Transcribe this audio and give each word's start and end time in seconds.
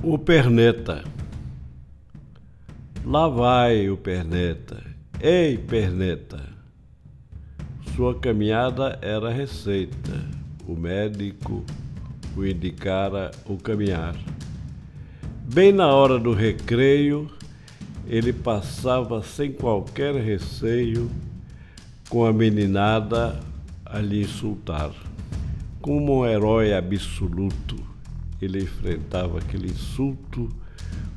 O 0.00 0.16
perneta. 0.16 1.02
Lá 3.04 3.28
vai 3.28 3.90
o 3.90 3.96
perneta. 3.96 4.80
Ei, 5.20 5.58
perneta. 5.58 6.40
Sua 7.96 8.14
caminhada 8.14 8.96
era 9.02 9.28
receita. 9.28 10.24
O 10.68 10.76
médico 10.76 11.64
o 12.36 12.46
indicara 12.46 13.32
o 13.44 13.56
caminhar. 13.56 14.14
Bem 15.52 15.72
na 15.72 15.88
hora 15.88 16.16
do 16.16 16.32
recreio, 16.32 17.28
ele 18.06 18.32
passava 18.32 19.20
sem 19.24 19.50
qualquer 19.50 20.14
receio 20.14 21.10
com 22.08 22.24
a 22.24 22.32
meninada 22.32 23.40
a 23.84 23.98
lhe 23.98 24.22
insultar. 24.22 24.92
Como 25.80 26.20
um 26.20 26.26
herói 26.26 26.72
absoluto, 26.72 27.97
ele 28.40 28.62
enfrentava 28.62 29.38
aquele 29.38 29.68
insulto 29.68 30.48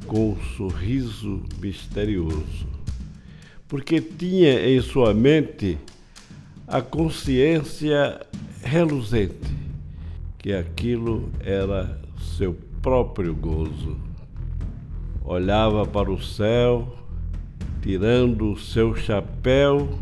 com 0.05 0.31
um 0.31 0.41
sorriso 0.57 1.41
misterioso, 1.61 2.67
porque 3.67 4.01
tinha 4.01 4.67
em 4.67 4.81
sua 4.81 5.13
mente 5.13 5.77
a 6.67 6.81
consciência 6.81 8.19
reluzente 8.63 9.55
que 10.37 10.53
aquilo 10.53 11.29
era 11.39 11.99
seu 12.37 12.53
próprio 12.81 13.35
gozo. 13.35 13.97
Olhava 15.23 15.85
para 15.85 16.11
o 16.11 16.21
céu, 16.21 16.95
tirando 17.81 18.53
o 18.53 18.59
seu 18.59 18.95
chapéu 18.95 19.99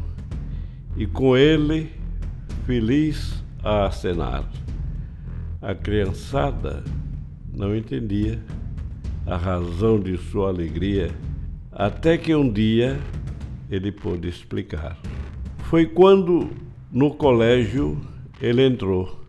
e 0.96 1.05
com 1.05 1.36
ele 1.36 1.91
feliz 2.66 3.44
a 3.63 3.88
acenar. 3.88 4.49
A 5.62 5.76
criançada 5.76 6.84
não 7.60 7.76
entendia 7.76 8.40
a 9.27 9.35
razão 9.35 9.99
de 9.99 10.15
sua 10.15 10.48
alegria, 10.48 11.12
até 11.70 12.18
que 12.18 12.34
um 12.34 12.49
dia 12.49 12.98
ele 13.70 13.91
pôde 13.91 14.29
explicar. 14.29 14.98
Foi 15.65 15.85
quando, 15.85 16.49
no 16.90 17.13
colégio, 17.13 17.99
ele 18.41 18.65
entrou 18.65 19.20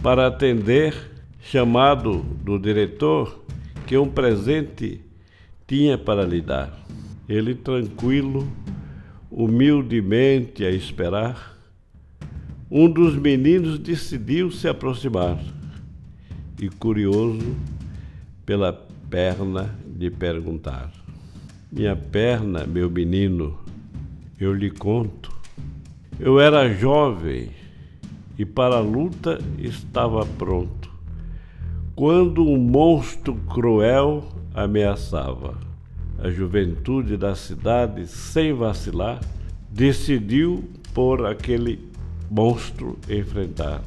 para 0.00 0.28
atender, 0.28 0.94
chamado 1.40 2.18
do 2.44 2.60
diretor, 2.60 3.44
que 3.88 3.98
um 3.98 4.08
presente 4.08 5.00
tinha 5.66 5.98
para 5.98 6.24
lhe 6.24 6.40
dar. 6.40 6.72
Ele, 7.28 7.56
tranquilo, 7.56 8.48
humildemente 9.28 10.64
a 10.64 10.70
esperar, 10.70 11.58
um 12.70 12.88
dos 12.88 13.16
meninos 13.16 13.80
decidiu 13.80 14.48
se 14.52 14.68
aproximar 14.68 15.57
e 16.60 16.68
curioso 16.68 17.56
pela 18.44 18.72
perna 19.10 19.74
de 19.86 20.10
perguntar: 20.10 20.90
Minha 21.70 21.94
perna, 21.96 22.66
meu 22.66 22.90
menino, 22.90 23.58
eu 24.38 24.52
lhe 24.52 24.70
conto. 24.70 25.36
Eu 26.18 26.40
era 26.40 26.72
jovem 26.72 27.50
e 28.38 28.44
para 28.44 28.76
a 28.76 28.80
luta 28.80 29.38
estava 29.58 30.24
pronto, 30.24 30.90
quando 31.94 32.42
um 32.42 32.56
monstro 32.56 33.34
cruel 33.34 34.28
ameaçava. 34.54 35.58
A 36.18 36.30
juventude 36.30 37.16
da 37.16 37.36
cidade, 37.36 38.08
sem 38.08 38.52
vacilar, 38.52 39.20
decidiu 39.70 40.68
por 40.92 41.24
aquele 41.24 41.78
monstro 42.28 42.98
enfrentar. 43.08 43.82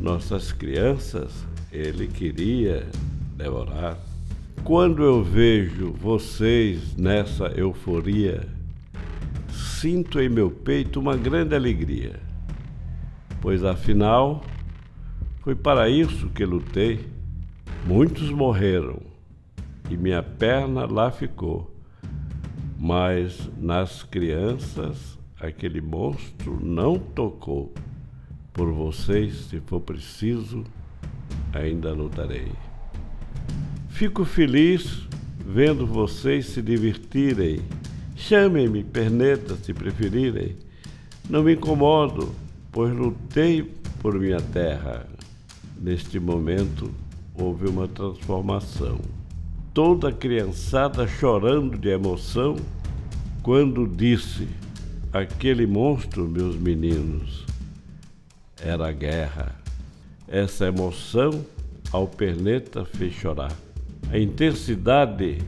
Nossas 0.00 0.52
crianças 0.52 1.47
ele 1.72 2.06
queria 2.06 2.86
devorar. 3.36 3.98
Quando 4.64 5.02
eu 5.02 5.22
vejo 5.22 5.92
vocês 5.92 6.96
nessa 6.96 7.46
euforia, 7.48 8.46
sinto 9.50 10.20
em 10.20 10.28
meu 10.28 10.50
peito 10.50 10.98
uma 10.98 11.16
grande 11.16 11.54
alegria, 11.54 12.20
pois 13.40 13.64
afinal 13.64 14.42
foi 15.40 15.54
para 15.54 15.88
isso 15.88 16.28
que 16.30 16.44
lutei. 16.44 17.06
Muitos 17.86 18.30
morreram 18.30 19.00
e 19.88 19.96
minha 19.96 20.22
perna 20.22 20.84
lá 20.84 21.10
ficou, 21.10 21.74
mas 22.78 23.48
nas 23.56 24.02
crianças 24.02 25.18
aquele 25.40 25.80
monstro 25.80 26.58
não 26.62 26.98
tocou. 26.98 27.72
Por 28.52 28.72
vocês, 28.72 29.46
se 29.46 29.60
for 29.60 29.80
preciso, 29.80 30.64
ainda 31.52 31.92
lutarei. 31.92 32.52
Fico 33.88 34.24
feliz 34.24 35.08
vendo 35.44 35.86
vocês 35.86 36.46
se 36.46 36.60
divertirem. 36.62 37.60
Chamem-me 38.14 38.84
perneta 38.84 39.56
se 39.56 39.72
preferirem. 39.72 40.56
Não 41.28 41.42
me 41.42 41.54
incomodo, 41.54 42.34
pois 42.70 42.92
lutei 42.94 43.72
por 44.00 44.18
minha 44.18 44.40
terra. 44.40 45.06
Neste 45.80 46.20
momento 46.20 46.90
houve 47.34 47.68
uma 47.68 47.88
transformação. 47.88 49.00
Toda 49.72 50.12
criançada 50.12 51.06
chorando 51.06 51.78
de 51.78 51.88
emoção 51.88 52.56
quando 53.42 53.86
disse: 53.86 54.48
Aquele 55.12 55.66
monstro, 55.66 56.28
meus 56.28 56.56
meninos, 56.56 57.46
era 58.60 58.88
a 58.88 58.92
guerra. 58.92 59.56
Essa 60.28 60.66
emoção 60.66 61.44
ao 61.90 62.06
perneta 62.06 62.84
fez 62.84 63.14
chorar. 63.14 63.52
A 64.10 64.18
intensidade 64.18 65.38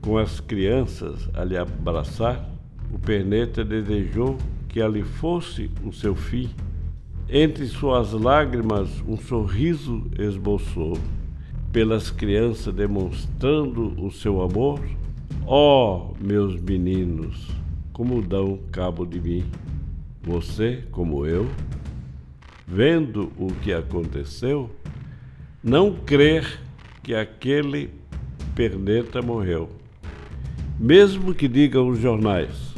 com 0.00 0.18
as 0.18 0.40
crianças 0.40 1.28
a 1.34 1.44
lhe 1.44 1.56
abraçar, 1.56 2.48
o 2.92 2.98
perneta 2.98 3.64
desejou 3.64 4.36
que 4.68 4.80
ali 4.80 5.02
fosse 5.02 5.70
o 5.84 5.92
seu 5.92 6.14
fim. 6.14 6.50
Entre 7.28 7.66
suas 7.66 8.12
lágrimas, 8.12 8.88
um 9.06 9.16
sorriso 9.16 10.10
esboçou, 10.18 10.98
pelas 11.70 12.10
crianças 12.10 12.74
demonstrando 12.74 13.94
o 14.04 14.10
seu 14.10 14.42
amor. 14.42 14.80
Ó, 15.46 16.10
oh, 16.10 16.24
meus 16.24 16.60
meninos, 16.60 17.48
como 17.92 18.20
dão 18.20 18.58
cabo 18.72 19.04
de 19.04 19.20
mim, 19.20 19.44
você, 20.22 20.82
como 20.90 21.24
eu, 21.24 21.46
vendo 22.70 23.32
o 23.36 23.52
que 23.52 23.72
aconteceu, 23.72 24.70
não 25.62 25.92
crer 25.92 26.60
que 27.02 27.12
aquele 27.12 27.90
perneta 28.54 29.20
morreu. 29.20 29.68
Mesmo 30.78 31.34
que 31.34 31.48
digam 31.48 31.88
os 31.88 31.98
jornais, 31.98 32.72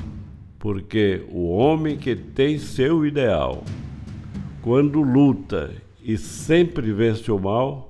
porque 0.58 1.22
o 1.30 1.50
homem 1.50 1.98
que 1.98 2.16
tem 2.16 2.58
seu 2.58 3.04
ideal, 3.04 3.62
quando 4.62 5.02
luta 5.02 5.70
e 6.02 6.16
sempre 6.16 6.90
vence 6.90 7.30
o 7.30 7.38
mal, 7.38 7.86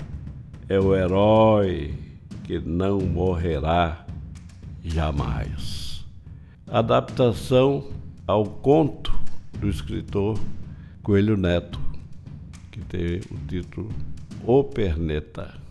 é 0.68 0.80
o 0.80 0.96
herói 0.96 1.94
que 2.42 2.58
não 2.58 2.98
morrerá 2.98 4.04
jamais. 4.82 6.04
Adaptação 6.66 7.84
ao 8.26 8.44
conto 8.44 9.12
do 9.58 9.68
escritor 9.68 10.36
Coelho 11.02 11.36
Neto 11.36 11.91
que 12.72 12.80
tem 12.80 13.20
o 13.30 13.46
título 13.46 13.88
O 14.44 14.64
Perneta. 14.64 15.61